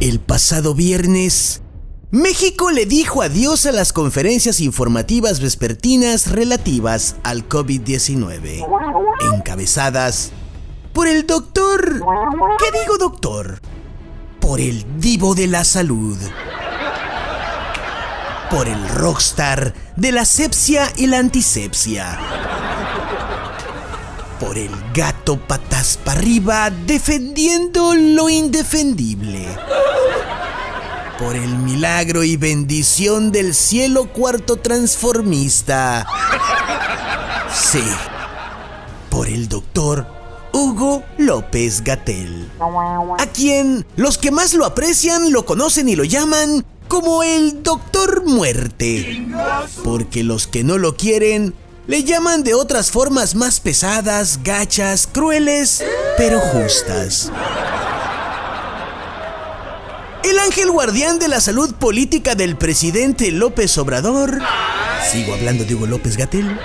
[0.00, 1.60] El pasado viernes,
[2.12, 8.64] México le dijo adiós a las conferencias informativas vespertinas relativas al COVID-19,
[9.34, 10.30] encabezadas
[10.92, 12.00] por el doctor...
[12.60, 13.60] ¿Qué digo doctor?
[14.40, 16.16] Por el divo de la salud.
[18.52, 22.20] Por el rockstar de la sepsia y la antisepsia.
[24.40, 29.48] Por el gato patas para arriba defendiendo lo indefendible
[31.18, 36.06] por el milagro y bendición del cielo cuarto transformista.
[37.52, 37.82] Sí,
[39.10, 40.06] por el doctor
[40.52, 42.48] Hugo López Gatel,
[43.18, 48.24] a quien los que más lo aprecian lo conocen y lo llaman como el Doctor
[48.24, 49.26] Muerte,
[49.84, 51.54] porque los que no lo quieren
[51.88, 55.82] le llaman de otras formas más pesadas, gachas, crueles,
[56.18, 57.32] pero justas.
[60.22, 64.38] El ángel guardián de la salud política del presidente López Obrador,
[65.10, 66.60] sigo hablando de Hugo López Gatel,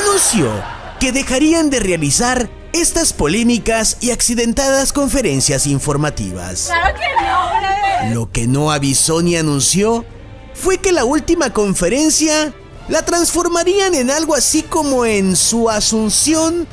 [0.00, 0.50] anunció
[0.98, 6.68] que dejarían de realizar estas polémicas y accidentadas conferencias informativas.
[6.68, 10.06] ¡Claro que no, Lo que no avisó ni anunció
[10.54, 12.54] fue que la última conferencia
[12.88, 16.66] la transformarían en algo así como en su asunción,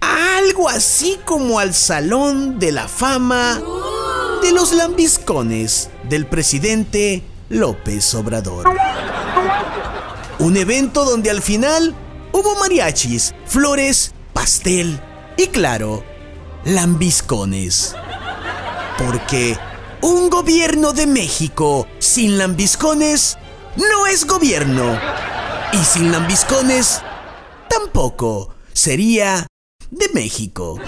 [0.00, 3.60] algo así como al Salón de la Fama
[4.42, 8.66] de los lambiscones del presidente López Obrador.
[10.38, 11.94] Un evento donde al final
[12.32, 15.00] hubo mariachis, flores, pastel
[15.36, 16.04] y claro,
[16.64, 17.94] lambiscones.
[18.98, 19.56] Porque
[20.00, 23.38] un gobierno de México sin lambiscones
[23.76, 24.98] no es gobierno.
[25.74, 27.02] Y sin lambiscones
[27.68, 29.44] tampoco sería
[29.90, 30.78] de México.